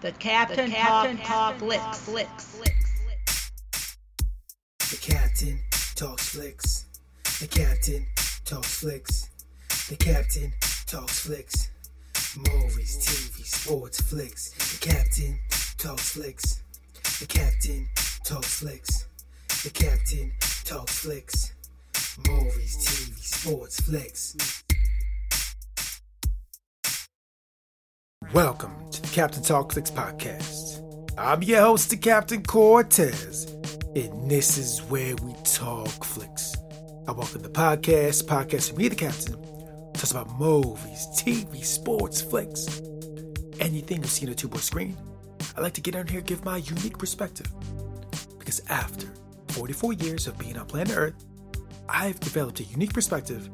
[0.00, 1.98] The Captain, the Captain Talk, Talk Flicks.
[1.98, 3.50] Flicks.
[4.90, 5.60] The Captain
[5.94, 6.86] talks flicks.
[7.38, 8.06] The Captain
[8.46, 9.28] talks flicks.
[9.90, 10.54] The Captain
[10.86, 11.68] talks flicks.
[12.34, 14.52] Movies, TV, sports, flicks.
[14.72, 15.38] The Captain
[15.76, 16.62] talks flicks.
[17.20, 17.86] The Captain
[18.24, 19.06] talks flicks.
[19.64, 20.32] The Captain
[20.64, 21.52] talks flicks.
[22.26, 24.64] Movies, TV, sports, flicks.
[28.28, 30.84] Welcome to the Captain Talk Flicks podcast.
[31.18, 33.46] I'm your host, the Captain Cortez,
[33.96, 36.54] and this is where we talk flicks.
[37.08, 39.34] I welcome the podcast, podcast from me, the Captain,
[39.94, 42.80] talks about movies, TV, sports, flicks,
[43.58, 44.96] anything you see on a two-board screen.
[45.56, 47.48] I like to get on here and give my unique perspective.
[48.38, 49.08] Because after
[49.48, 51.24] 44 years of being on planet Earth,
[51.88, 53.50] I've developed a unique perspective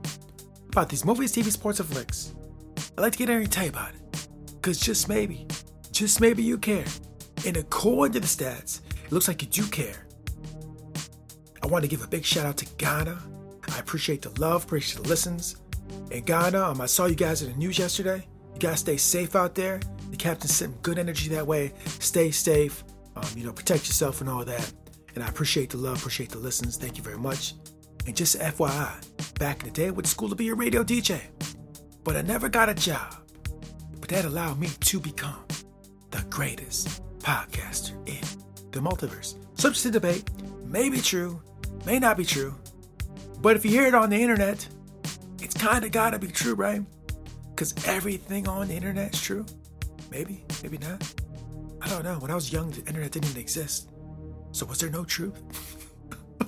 [0.68, 2.34] about these movies, TV, sports, and flicks.
[2.98, 4.05] I like to get on here and tell you about it.
[4.66, 5.46] Because just maybe,
[5.92, 6.86] just maybe you care.
[7.46, 10.08] And according to the stats, it looks like you do care.
[11.62, 13.16] I want to give a big shout out to Ghana.
[13.68, 15.54] I appreciate the love, appreciate the listens.
[16.10, 18.26] And Ghana, um, I saw you guys in the news yesterday.
[18.54, 19.78] You guys stay safe out there.
[20.10, 21.72] The captain sent good energy that way.
[22.00, 22.82] Stay safe.
[23.14, 24.72] Um, you know, protect yourself and all that.
[25.14, 26.76] And I appreciate the love, appreciate the listens.
[26.76, 27.54] Thank you very much.
[28.08, 30.82] And just FYI, back in the day, I went to school to be a radio
[30.82, 31.20] DJ,
[32.02, 33.25] but I never got a job
[34.06, 35.44] but that allowed me to become
[36.12, 38.22] the greatest podcaster in
[38.70, 39.34] the multiverse.
[39.58, 40.30] Subject to debate,
[40.64, 41.42] may be true,
[41.84, 42.54] may not be true,
[43.40, 44.64] but if you hear it on the internet,
[45.40, 46.82] it's kind of got to be true, right?
[47.50, 49.44] Because everything on the internet is true.
[50.12, 51.02] Maybe, maybe not.
[51.82, 52.20] I don't know.
[52.20, 53.90] When I was young, the internet didn't even exist.
[54.52, 55.42] So was there no truth?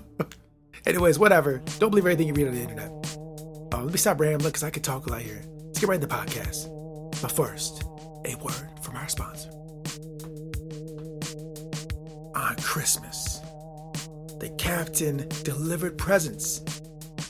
[0.87, 1.61] Anyways, whatever.
[1.81, 2.91] Don't believe everything you read on the internet.
[3.73, 5.43] Uh, let me stop rambling look because I could talk a lot here.
[5.65, 6.78] Let's get right into the podcast.
[7.21, 7.83] But first,
[8.25, 9.51] a word from our sponsor.
[12.35, 13.41] On Christmas,
[14.39, 16.63] the captain delivered presents.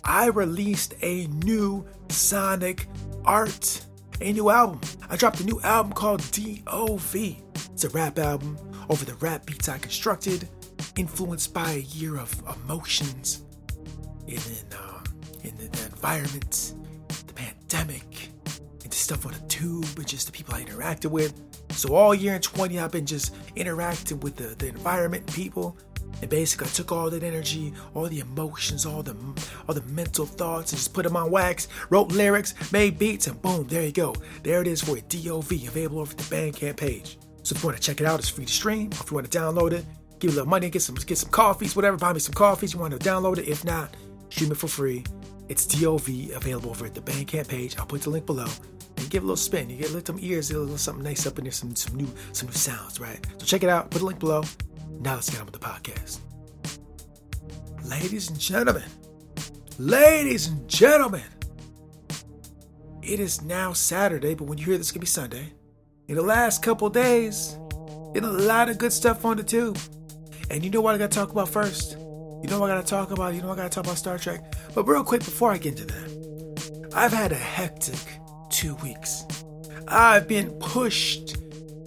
[0.05, 2.87] I released a new Sonic
[3.25, 3.85] art,
[4.21, 4.81] a new album.
[5.09, 7.15] I dropped a new album called DOV.
[7.73, 8.59] It's a rap album
[8.91, 10.49] over the rap beats I constructed,
[10.97, 12.35] influenced by a year of
[12.65, 13.43] emotions
[14.27, 15.01] in, in, uh,
[15.45, 16.75] in the, the environment,
[17.27, 18.05] the pandemic,
[19.09, 21.33] stuff on the tube, but just the people I interacted with.
[21.71, 25.79] So all year in 20, I've been just interacting with the, the environment and people.
[26.21, 29.17] And basically, I took all that energy, all the emotions, all the
[29.67, 31.69] all the mental thoughts, and just put them on wax.
[31.91, 34.15] Wrote lyrics, made beats, and boom, there you go.
[34.43, 37.19] There it is for a DOV available over at the Bandcamp page.
[37.45, 38.91] So if you want to check it out, it's free to stream.
[38.93, 39.87] If you want to download it,
[40.19, 41.97] give a little money, get some get some coffees, whatever.
[41.97, 42.75] Buy me some coffees.
[42.75, 43.49] You want to download it?
[43.49, 43.95] If not,
[44.29, 45.05] stream it for free.
[45.49, 47.79] It's DOV available over at the Bandcamp page.
[47.79, 48.49] I'll put the link below
[48.99, 49.71] and give a little spin.
[49.71, 51.97] You get let them ears, get a little something nice up in there, some some
[51.97, 53.25] new some new sounds, right?
[53.39, 53.91] So check it out.
[53.91, 54.43] Put a link below.
[55.01, 56.21] Now let's get on with the podcast.
[57.85, 58.85] Ladies and gentlemen,
[59.79, 61.23] ladies and gentlemen,
[63.03, 65.53] it is now Saturday, but when you hear this, it's gonna be Sunday.
[66.09, 67.57] In the last couple days,
[68.13, 69.79] did a lot of good stuff on the tube.
[70.51, 71.93] And you know what I gotta talk about first?
[71.93, 73.35] You know what I gotta talk about?
[73.35, 74.55] You know I gotta talk about Star Trek?
[74.75, 78.18] But real quick before I get into that, I've had a hectic
[78.59, 79.25] two weeks.
[79.87, 81.37] I've been pushed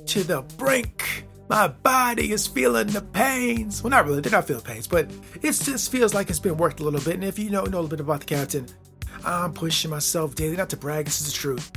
[0.08, 1.26] to the brink.
[1.50, 3.84] My body is feeling the pains.
[3.84, 5.12] Well, not really, they're not feeling pains, but
[5.42, 7.16] it just feels like it's been worked a little bit.
[7.16, 8.68] And if you know, know a little bit about the captain,
[9.26, 11.74] I'm pushing myself daily, not to brag, this is the truth.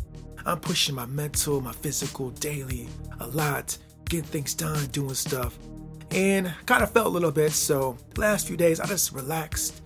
[0.47, 2.89] I'm pushing my mental, my physical daily
[3.19, 3.77] a lot,
[4.09, 5.59] getting things done, doing stuff.
[6.13, 9.83] And kind of felt a little bit, so last few days I just relaxed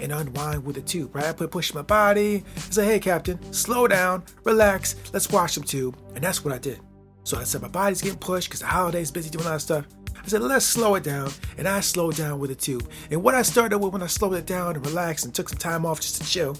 [0.00, 1.26] and unwind with the tube, right?
[1.26, 2.44] I put push my body.
[2.56, 5.96] I say, hey, Captain, slow down, relax, let's watch some tube.
[6.14, 6.80] And that's what I did.
[7.24, 9.62] So I said, my body's getting pushed because the holiday's busy doing a lot of
[9.62, 9.86] stuff.
[10.22, 11.30] I said, let's slow it down.
[11.58, 12.90] And I slowed down with the tube.
[13.10, 15.58] And what I started with when I slowed it down and relaxed and took some
[15.58, 16.56] time off just to chill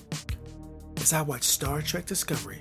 [0.97, 2.61] is I watched Star Trek Discovery.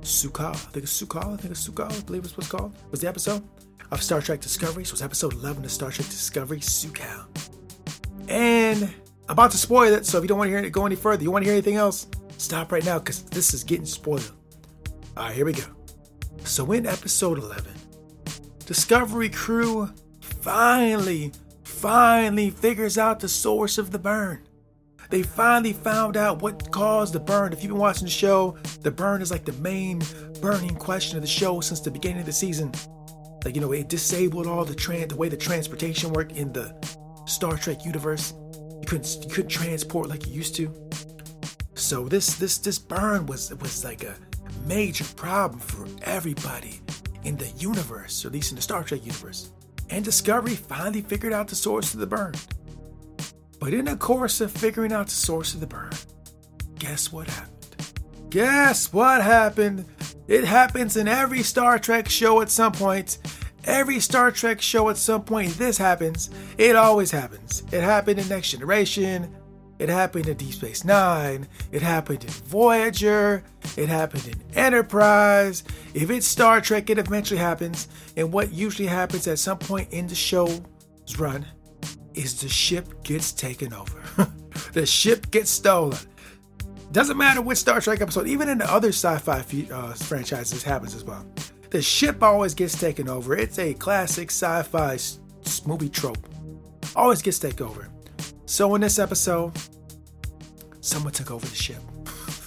[0.00, 3.00] Su'Kal, I think it's Su'Kal, I think it's Su'Kal, I believe it's what's called, was
[3.00, 3.42] the episode
[3.90, 4.84] of Star Trek Discovery.
[4.84, 7.26] So it was episode 11 of Star Trek Discovery, Su'Kal.
[8.28, 8.92] And
[9.32, 11.22] about to spoil it, so if you don't want to hear it go any further,
[11.22, 12.06] you want to hear anything else,
[12.38, 14.32] stop right now because this is getting spoiled.
[15.16, 15.64] All right, here we go.
[16.44, 17.72] So in episode 11,
[18.66, 19.90] Discovery crew
[20.20, 21.32] finally,
[21.64, 24.46] finally figures out the source of the burn.
[25.10, 27.52] They finally found out what caused the burn.
[27.52, 30.00] If you've been watching the show, the burn is like the main
[30.40, 32.72] burning question of the show since the beginning of the season.
[33.44, 36.74] Like, you know, it disabled all the tran- the way the transportation worked in the
[37.26, 38.32] Star Trek universe.
[38.82, 40.70] You couldn't you couldn't transport like you used to.
[41.74, 44.16] So this this this burn was was like a
[44.66, 46.80] major problem for everybody
[47.22, 49.52] in the universe, or at least in the Star Trek universe.
[49.88, 52.34] And Discovery finally figured out the source of the burn.
[53.60, 55.92] But in the course of figuring out the source of the burn,
[56.80, 57.76] guess what happened?
[58.30, 59.84] Guess what happened?
[60.26, 63.18] It happens in every Star Trek show at some point.
[63.64, 66.30] Every Star Trek show at some point, this happens.
[66.58, 67.62] It always happens.
[67.72, 69.32] It happened in Next Generation.
[69.78, 71.48] It happened in Deep Space Nine.
[71.70, 73.42] It happened in Voyager.
[73.76, 75.64] It happened in Enterprise.
[75.94, 77.88] If it's Star Trek, it eventually happens.
[78.16, 80.60] And what usually happens at some point in the show's
[81.18, 81.46] run
[82.14, 84.28] is the ship gets taken over.
[84.72, 85.98] the ship gets stolen.
[86.92, 89.42] Doesn't matter which Star Trek episode, even in the other sci-fi
[89.72, 91.26] uh, franchises, happens as well.
[91.72, 93.34] The ship always gets taken over.
[93.34, 94.98] It's a classic sci-fi
[95.64, 96.18] movie trope.
[96.94, 97.88] Always gets taken over.
[98.44, 99.52] So in this episode,
[100.82, 101.80] someone took over the ship.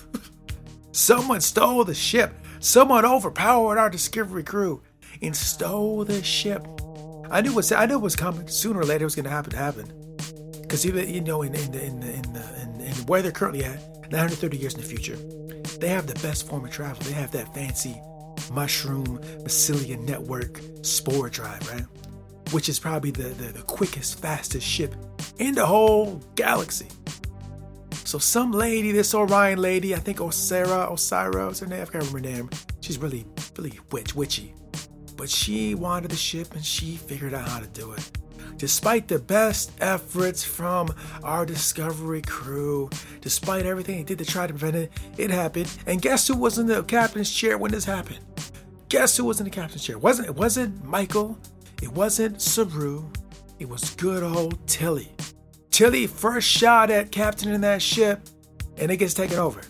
[0.92, 2.36] someone stole the ship.
[2.60, 4.84] Someone overpowered our Discovery crew
[5.24, 6.64] and stole the ship.
[7.32, 8.48] I knew was I knew it was coming.
[8.48, 9.54] Sooner or later, it was going to happen.
[9.54, 10.18] Happen.
[10.62, 13.32] Because even you know, in in the, in the, in, the, in, in where they're
[13.32, 13.80] currently at,
[14.12, 15.16] 930 years in the future,
[15.80, 17.02] they have the best form of travel.
[17.06, 18.00] They have that fancy
[18.52, 21.86] mushroom mycelium network spore drive, right?
[22.52, 24.96] Which is probably the, the, the quickest, fastest ship
[25.40, 26.88] in the whole galaxy.
[28.06, 32.06] So some lady, this Orion lady, I think Osyraa, Osyraa is her name, I can't
[32.06, 32.50] remember her name.
[32.82, 33.26] She's really,
[33.58, 34.54] really witch, witchy.
[35.18, 38.12] But she wanted the ship and she figured out how to do it.
[38.58, 40.94] Despite the best efforts from
[41.24, 42.90] our Discovery crew,
[43.22, 45.72] despite everything they did to try to prevent it, it happened.
[45.86, 48.20] And guess who was in the captain's chair when this happened?
[48.88, 49.98] Guess who was in the captain's chair?
[49.98, 51.38] It wasn't it wasn't Michael?
[51.82, 53.04] It wasn't Saru.
[53.60, 55.12] It was good old Tilly.
[55.70, 58.22] Tilly first shot at captain in that ship,
[58.78, 59.62] and it gets taken over.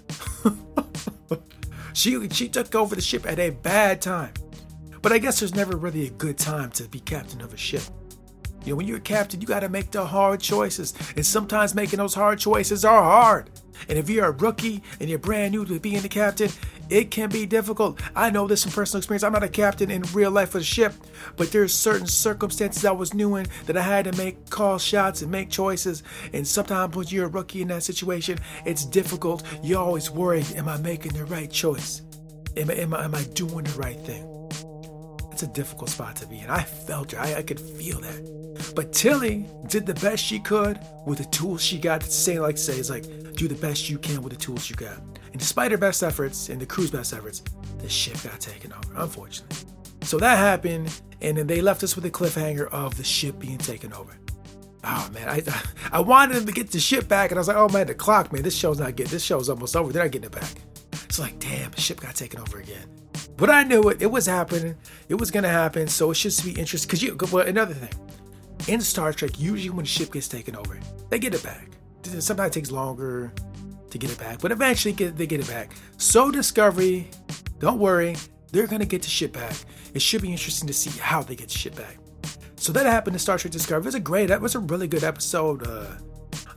[1.93, 4.33] she she took over the ship at a bad time.
[5.01, 7.83] But I guess there's never really a good time to be captain of a ship.
[8.65, 10.93] You know, when you're a captain, you got to make the hard choices.
[11.15, 13.51] And sometimes making those hard choices are hard.
[13.87, 16.49] And if you're a rookie and you're brand new to being the captain,
[16.89, 18.01] it can be difficult.
[18.15, 19.23] I know this from personal experience.
[19.23, 20.93] I'm not a captain in real life of the ship,
[21.35, 25.21] but there's certain circumstances I was new in that I had to make call shots
[25.21, 26.03] and make choices.
[26.33, 29.43] And sometimes when you're a rookie in that situation, it's difficult.
[29.63, 32.01] You're always worry, am I making the right choice?
[32.57, 34.31] Am, am, I, am I doing the right thing?
[35.31, 36.49] It's a difficult spot to be in.
[36.49, 37.19] I felt it.
[37.19, 38.44] I, I could feel that.
[38.75, 42.03] But Tilly did the best she could with the tools she got.
[42.03, 43.03] Saying like say is like
[43.33, 44.97] do the best you can with the tools you got.
[45.31, 47.43] And despite her best efforts and the crew's best efforts,
[47.79, 49.57] the ship got taken over, unfortunately.
[50.03, 53.57] So that happened, and then they left us with a cliffhanger of the ship being
[53.57, 54.15] taken over.
[54.83, 55.41] Oh man, I
[55.91, 57.95] I wanted them to get the ship back, and I was like, oh man, the
[57.95, 59.91] clock, man, this show's not getting this show's almost over.
[59.91, 60.51] They're not getting it back.
[61.03, 62.87] It's like, damn, the ship got taken over again.
[63.37, 64.01] But I knew it.
[64.01, 64.75] It was happening.
[65.09, 65.87] It was gonna happen.
[65.87, 66.89] So it should be interesting.
[66.89, 67.89] Cause you, well, another thing,
[68.67, 70.79] in Star Trek, usually when a ship gets taken over,
[71.09, 71.69] they get it back.
[72.03, 73.31] Sometimes it takes longer
[73.89, 75.71] to get it back, but eventually they get it back.
[75.97, 77.09] So Discovery,
[77.59, 78.15] don't worry,
[78.51, 79.55] they're gonna get the ship back.
[79.93, 81.97] It should be interesting to see how they get the ship back.
[82.57, 83.83] So that happened in Star Trek Discovery.
[83.83, 85.67] It was a great, that was a really good episode.
[85.67, 85.87] Uh,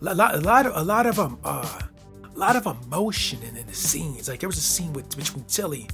[0.01, 1.81] a lot, a lot of, a lot of um, uh,
[2.25, 4.29] a lot of emotion in, in the scenes.
[4.29, 5.89] Like there was a scene with between Tilly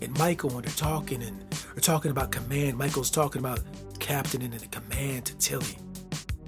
[0.00, 2.76] and Michael when they're talking and they're talking about command.
[2.76, 3.60] Michael's talking about
[3.98, 5.78] captain and the command to Tilly.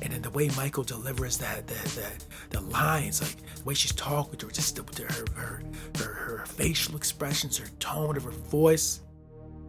[0.00, 3.92] And then the way Michael delivers that, that, that the lines, like the way she's
[3.92, 5.62] talking to her, just the, her, her,
[5.98, 9.00] her, her facial expressions, her tone of her voice,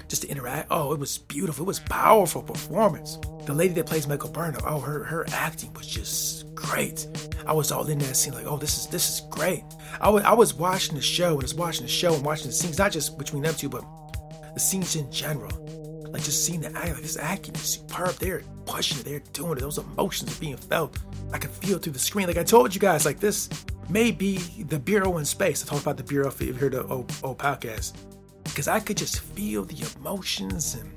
[0.10, 0.68] just to interact.
[0.72, 1.63] Oh, it was beautiful.
[1.63, 3.18] It was powerful performance.
[3.46, 7.08] The lady that plays Michael Burnham, oh, her her acting was just great.
[7.46, 9.63] I was all in that scene, like, oh, this is this is great.
[10.01, 12.48] I was I was watching the show and I was watching the show and watching
[12.48, 13.86] the scenes, not just between them two, but
[14.54, 15.51] the scenes in general.
[16.12, 18.16] Like just seeing the act, like this acting is superb.
[18.16, 19.62] They're pushing it, they're doing it.
[19.62, 20.98] Those emotions are being felt.
[21.32, 22.25] I can feel through the screen.
[22.28, 23.48] Like I told you guys, like this
[23.89, 25.63] may be the Bureau in space.
[25.63, 27.94] I talked about the Bureau if you heard the old, old podcast.
[28.50, 30.91] Because I could just feel the emotions and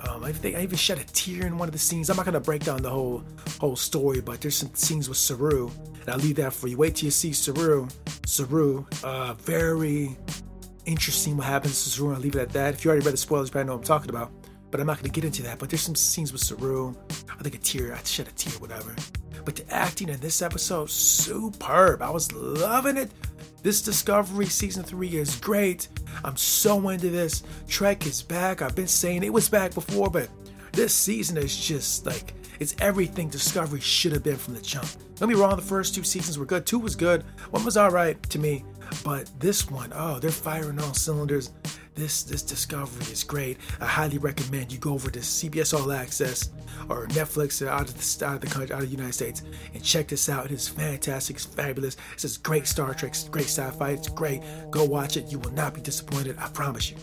[0.00, 2.08] um, I, think I even shed a tear in one of the scenes.
[2.08, 3.24] I'm not gonna break down the whole
[3.60, 5.70] whole story, but there's some scenes with Saru,
[6.00, 6.76] and I'll leave that for you.
[6.76, 7.88] Wait till you see Saru.
[8.24, 10.16] Saru, uh, very
[10.84, 12.14] interesting what happens to Saru.
[12.14, 12.74] I'll leave it at that.
[12.74, 14.30] If you already read the spoilers, you probably know what I'm talking about.
[14.70, 15.58] But I'm not to get into that.
[15.58, 16.94] But there's some scenes with Saru.
[17.30, 17.94] I think a tear.
[17.94, 18.94] I shed a tear, whatever.
[19.44, 22.02] But the acting in this episode, superb.
[22.02, 23.10] I was loving it.
[23.60, 25.88] This Discovery season three is great.
[26.24, 27.42] I'm so into this.
[27.66, 28.62] Trek is back.
[28.62, 30.28] I've been saying it was back before, but
[30.72, 34.88] this season is just like it's everything Discovery should have been from the jump.
[35.16, 36.66] Don't be wrong, the first two seasons were good.
[36.66, 37.24] Two was good.
[37.50, 38.64] One was alright to me.
[39.04, 41.50] But this one, oh, they're firing all cylinders.
[41.98, 43.58] This this discovery is great.
[43.80, 46.50] I highly recommend you go over to CBS All Access
[46.88, 49.42] or Netflix out of the out of the country, out of the United States,
[49.74, 50.46] and check this out.
[50.46, 51.36] It is fantastic.
[51.36, 51.96] It's fabulous.
[52.12, 53.90] It's just great Star Trek, great sci-fi.
[53.90, 54.42] It's great.
[54.70, 55.30] Go watch it.
[55.30, 56.36] You will not be disappointed.
[56.38, 56.96] I promise you.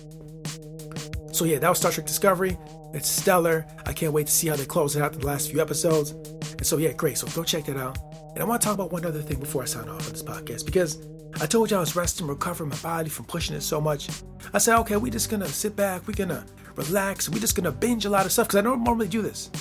[1.34, 2.58] So yeah, that was Star Trek Discovery.
[2.94, 3.66] It's stellar.
[3.86, 6.12] I can't wait to see how they close it out the last few episodes.
[6.12, 7.18] And so yeah, great.
[7.18, 7.98] So go check that out.
[8.34, 10.24] And I want to talk about one other thing before I sign off on this
[10.24, 10.98] podcast because
[11.42, 14.10] I told you I was resting, recovering my body from pushing it so much.
[14.54, 18.06] I said, okay, we're just gonna sit back, we're gonna relax, we're just gonna binge
[18.06, 19.52] a lot of stuff because I don't normally do this.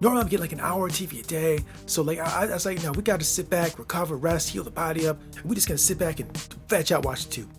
[0.00, 1.58] Normally I'm getting like an hour of TV a day.
[1.86, 4.70] So like I, I was like, no, we gotta sit back, recover, rest, heal the
[4.70, 5.20] body up.
[5.44, 6.36] We're just gonna sit back and
[6.68, 7.50] fetch out watching tube.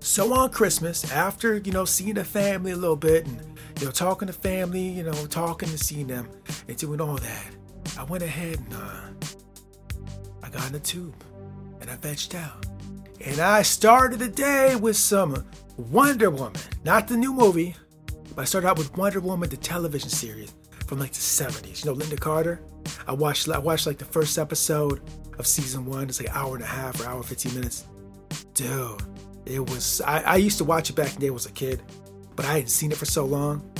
[0.00, 3.40] So on Christmas, after, you know, seeing the family a little bit and,
[3.78, 6.28] you know, talking to family, you know, talking to seeing them
[6.66, 7.46] and doing all that,
[7.98, 9.28] I went ahead and uh,
[10.42, 11.14] I got in the tube
[11.80, 12.66] and I fetched out.
[13.22, 15.44] And I started the day with some
[15.76, 17.76] Wonder Woman, not the new movie,
[18.34, 20.54] but I started out with Wonder Woman, the television series
[20.86, 21.84] from like the 70s.
[21.84, 22.62] You know, Lynda Carter.
[23.06, 25.02] I watched I watched like the first episode
[25.38, 26.08] of season one.
[26.08, 27.86] It's like an hour and a half or hour 15 minutes.
[28.54, 29.02] Dude,
[29.44, 31.82] it was I, I used to watch it back in the day as a kid,
[32.36, 33.70] but I hadn't seen it for so long.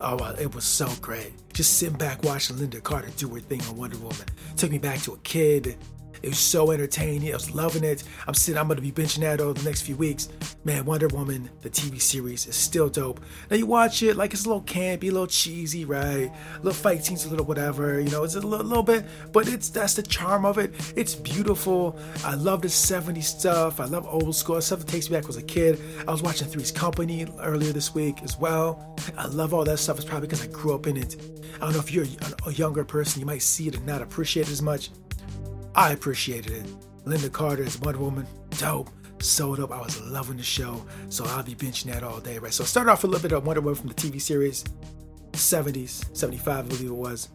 [0.00, 1.32] Oh, it was so great.
[1.52, 4.26] Just sitting back watching Lynda Carter do her thing on Wonder Woman.
[4.56, 5.78] Took me back to a kid
[6.24, 7.30] it was so entertaining.
[7.30, 8.02] I was loving it.
[8.26, 10.30] I'm sitting, I'm gonna be benching that over the next few weeks.
[10.64, 13.20] Man, Wonder Woman, the TV series, is still dope.
[13.50, 16.32] Now you watch it, like it's a little campy, a little cheesy, right?
[16.32, 19.46] A little fight scenes, a little whatever, you know, it's a little, little bit, but
[19.48, 20.72] it's that's the charm of it.
[20.96, 21.98] It's beautiful.
[22.24, 23.78] I love the 70s stuff.
[23.78, 25.78] I love old school stuff that takes me back as a kid.
[26.08, 28.96] I was watching Three's Company earlier this week as well.
[29.18, 29.96] I love all that stuff.
[29.96, 31.16] It's probably because I grew up in it.
[31.56, 32.06] I don't know if you're
[32.46, 34.88] a younger person, you might see it and not appreciate it as much.
[35.74, 36.66] I appreciated it.
[37.04, 38.26] Lynda Carter is Wonder Woman,
[38.58, 38.90] dope.
[39.20, 39.72] So up.
[39.72, 40.84] I was loving the show.
[41.08, 42.52] So I'll be benching that all day, right?
[42.52, 44.64] So I started off a little bit of Wonder Woman from the TV series,
[45.32, 47.28] 70s, 75, I believe it was.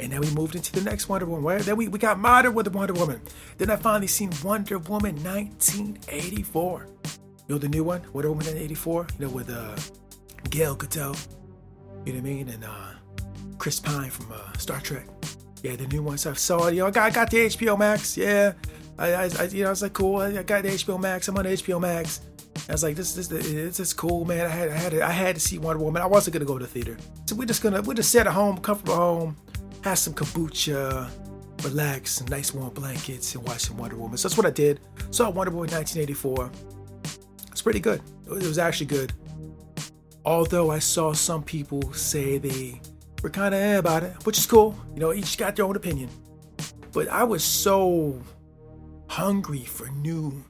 [0.00, 1.44] And then we moved into the next Wonder Woman.
[1.44, 1.62] Right?
[1.62, 3.20] Then we, we got modern with the Wonder Woman.
[3.58, 6.86] Then I finally seen Wonder Woman 1984.
[7.48, 9.06] You know the new one, Wonder Woman 1984.
[9.18, 9.76] You know with uh,
[10.48, 11.28] Gal Gadot.
[12.06, 12.48] You know what I mean?
[12.48, 12.92] And uh,
[13.58, 15.06] Chris Pine from uh, Star Trek.
[15.62, 16.68] Yeah, the new ones I saw.
[16.68, 18.16] You know, I got, I got the HBO Max.
[18.16, 18.52] Yeah,
[18.98, 20.16] I, I, I, you know, I was like, cool.
[20.16, 21.28] I got the HBO Max.
[21.28, 22.20] I'm on HBO Max.
[22.68, 24.46] I was like, this, this, this is cool, man.
[24.46, 26.02] I had, I had, to, I had to see Wonder Woman.
[26.02, 28.32] I wasn't gonna go to the theater, so we're just gonna, we're just sit at
[28.32, 29.36] home, comfortable home,
[29.82, 31.10] have some kombucha,
[31.64, 34.18] relax, some nice warm blankets, and watch some Wonder Woman.
[34.18, 34.80] So that's what I did.
[35.10, 36.50] Saw Wonder Woman 1984.
[37.50, 38.00] It's pretty good.
[38.26, 39.12] It was actually good.
[40.24, 42.80] Although I saw some people say they
[43.22, 44.76] were kind of eh about it, which is cool.
[44.94, 46.08] You know, each got their own opinion.
[46.92, 48.20] But I was so
[49.08, 50.44] hungry for new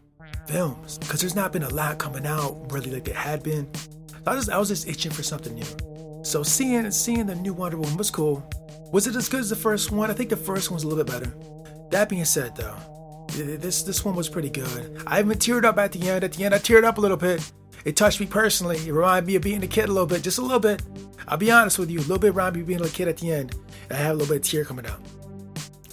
[0.46, 3.70] films because there's not been a lot coming out really like there had been.
[4.26, 6.24] I was, I was just itching for something new.
[6.24, 8.48] So seeing seeing the new Wonder Woman was cool.
[8.92, 10.10] Was it as good as the first one?
[10.10, 11.32] I think the first one was a little bit better.
[11.90, 12.76] That being said, though,
[13.42, 15.02] this this one was pretty good.
[15.06, 16.24] I even teared up at the end.
[16.24, 17.52] At the end, I teared up a little bit.
[17.84, 18.76] It touched me personally.
[18.76, 20.82] It reminded me of being a kid a little bit, just a little bit.
[21.28, 23.16] I'll be honest with you, a little bit reminded me of being a kid at
[23.18, 23.54] the end.
[23.90, 25.00] I have a little bit of tear coming out.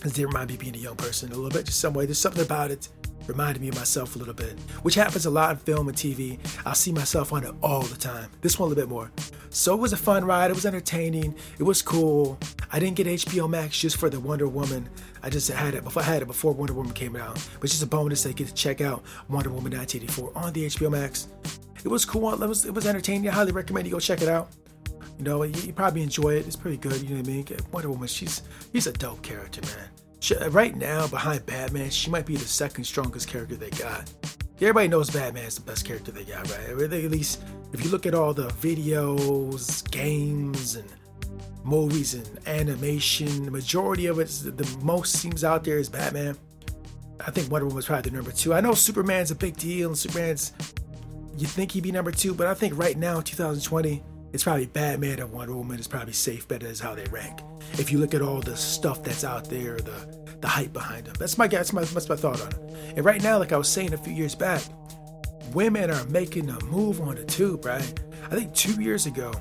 [0.04, 2.06] It did remind me of being a young person a little bit, just some way.
[2.06, 2.90] There's something about it
[3.26, 6.40] reminded me of myself a little bit, which happens a lot in film and TV.
[6.66, 8.30] I see myself on it all the time.
[8.42, 9.12] This one a little bit more.
[9.50, 10.52] So it was a fun ride.
[10.52, 11.36] It was entertaining.
[11.60, 12.38] It was cool.
[12.72, 14.90] I didn't get HBO Max just for the Wonder Woman.
[15.24, 17.36] I just had it before I had it before Wonder Woman came out.
[17.60, 20.66] But just a bonus that you get to check out Wonder Woman 1984 on the
[20.68, 21.28] HBO Max.
[21.84, 22.42] It was cool.
[22.42, 23.30] It was it was entertaining.
[23.30, 24.50] I highly recommend you go check it out.
[25.18, 26.46] You know, you, you probably enjoy it.
[26.46, 27.02] It's pretty good.
[27.02, 27.46] You know what I mean?
[27.72, 29.90] Wonder Woman, she's she's a dope character, man.
[30.20, 34.12] She, right now, behind Batman, she might be the second strongest character they got.
[34.56, 36.70] Everybody knows Batman's the best character they got, right?
[36.70, 37.44] At least
[37.74, 40.92] if you look at all the videos, games, and
[41.64, 46.36] movies and animation, the majority of it, the most seems out there is Batman.
[47.20, 48.54] I think Wonder Woman Woman's probably the number two.
[48.54, 50.54] I know Superman's a big deal, and Superman's
[51.38, 55.20] you think he'd be number two, but I think right now, 2020, it's probably Batman
[55.20, 57.42] and Wonder Woman is probably safe bet as how they rank.
[57.74, 61.16] If you look at all the stuff that's out there, the the hype behind them.
[61.20, 62.94] That's my that's my that's my thought on it.
[62.96, 64.62] And right now, like I was saying a few years back,
[65.54, 68.00] women are making a move on the tube, right?
[68.30, 69.32] I think two years ago,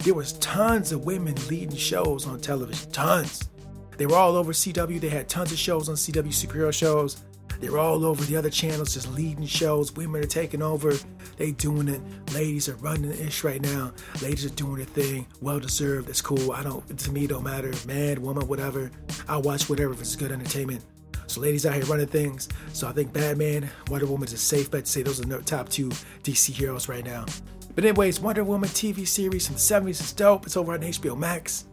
[0.00, 2.90] there was tons of women leading shows on television.
[2.90, 3.48] Tons.
[3.96, 5.00] They were all over CW.
[5.00, 7.22] They had tons of shows on CW superhero shows.
[7.60, 9.92] They were all over the other channels, just leading shows.
[9.92, 10.92] Women are taking over.
[11.36, 12.00] They doing it.
[12.32, 13.92] Ladies are running the ish right now.
[14.22, 15.26] Ladies are doing their thing.
[15.40, 16.08] Well deserved.
[16.08, 16.52] It's cool.
[16.52, 16.98] I don't.
[16.98, 17.72] To me, don't matter.
[17.86, 18.90] Man, woman, whatever.
[19.28, 20.84] I watch whatever if it's good entertainment.
[21.26, 22.48] So ladies out here running things.
[22.72, 25.38] So I think Batman, Wonder Woman is a safe bet to say those are the
[25.42, 25.88] top two
[26.22, 27.24] DC heroes right now.
[27.74, 30.46] But anyways, Wonder Woman TV series from the 70s is dope.
[30.46, 31.66] It's over on HBO Max.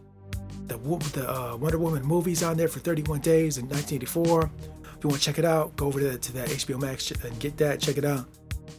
[0.66, 4.50] The, the uh, Wonder Woman movies on there for 31 days in 1984.
[5.04, 7.58] You want to check it out, go over to, to that HBO Max and get
[7.58, 7.78] that.
[7.78, 8.26] Check it out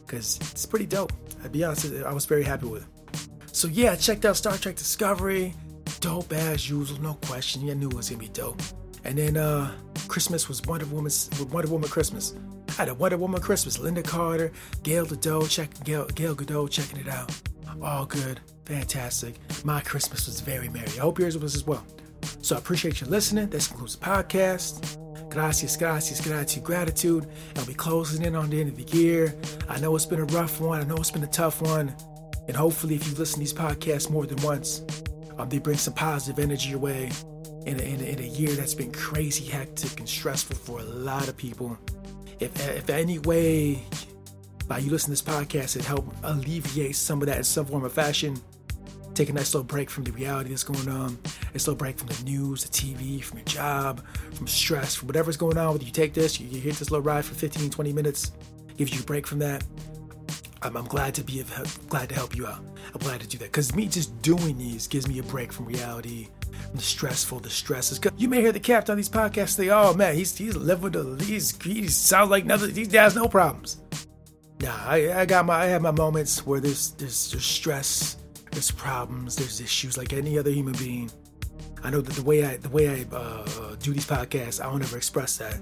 [0.04, 1.12] because it's pretty dope.
[1.44, 3.28] I'll be honest, I was very happy with it.
[3.52, 5.54] So yeah, I checked out Star Trek Discovery.
[6.00, 7.70] Dope as usual, no question.
[7.70, 8.60] I knew it was gonna be dope.
[9.04, 9.70] And then uh
[10.08, 12.34] Christmas was Wonder Woman's Wonder Woman Christmas.
[12.70, 13.78] I had a Wonder Woman Christmas.
[13.78, 14.50] Lynda Carter,
[14.82, 17.30] Gal Gadot, check Gal, Gal Gadot checking it out.
[17.80, 19.36] All good, fantastic.
[19.64, 20.88] My Christmas was very merry.
[20.88, 21.86] I hope yours was as well.
[22.42, 23.48] So I appreciate you listening.
[23.48, 25.05] This concludes the podcast.
[25.36, 27.26] Gracias, gracias, gratitude, gratitude.
[27.56, 29.34] I'll be closing in on the end of the year.
[29.68, 30.80] I know it's been a rough one.
[30.80, 31.94] I know it's been a tough one.
[32.48, 34.82] And hopefully, if you listen to these podcasts more than once,
[35.36, 37.10] um, they bring some positive energy your way
[37.66, 40.84] in a, in, a, in a year that's been crazy, hectic, and stressful for a
[40.84, 41.76] lot of people.
[42.40, 43.82] If, if any way
[44.66, 47.84] by you listening to this podcast, it help alleviate some of that in some form
[47.84, 48.38] or fashion,
[49.16, 52.08] take a nice little break from the reality that's going on, a little break from
[52.08, 54.04] the news, the TV, from your job,
[54.34, 55.90] from stress, from whatever's going on with you.
[55.90, 58.32] Take this, you, you hit this little ride for 15, 20 minutes,
[58.76, 59.64] gives you a break from that.
[60.62, 61.42] I'm, I'm glad to be
[61.88, 62.60] glad to help you out.
[62.94, 65.66] I'm glad to do that because me just doing these gives me a break from
[65.66, 68.00] reality, from the stressful, the stresses.
[68.16, 71.22] You may hear the captain on these podcasts say, "Oh man, he's he's living the
[71.24, 72.74] he's he sounds like nothing.
[72.74, 73.78] He has no problems."
[74.60, 78.16] Nah, I, I got my I have my moments where there's there's, there's stress,
[78.56, 81.10] there's problems, there's issues like any other human being.
[81.84, 84.80] I know that the way I the way I uh, do these podcasts, I don't
[84.80, 85.60] ever express that.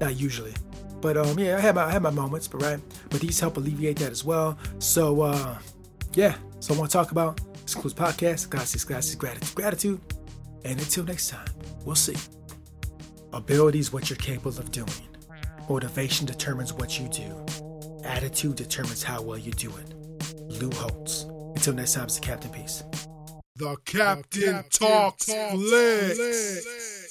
[0.00, 0.54] Not usually.
[1.02, 2.80] But um, yeah, I have my I have my moments, but right.
[3.10, 4.58] But these help alleviate that as well.
[4.78, 5.58] So uh,
[6.14, 6.36] yeah.
[6.60, 10.00] So I want to talk about this includes podcast, gracias, gracias, gratitude, gratitude.
[10.64, 11.48] And until next time,
[11.84, 12.16] we'll see.
[13.34, 14.88] Ability is what you're capable of doing.
[15.68, 17.44] Motivation determines what you do.
[18.02, 19.94] Attitude determines how well you do it.
[20.48, 21.26] Lou Holtz.
[21.66, 22.84] Until next time, it's the Captain Peace.
[23.56, 26.18] The Captain, the Captain talks, talks flicks.
[26.18, 27.03] flicks.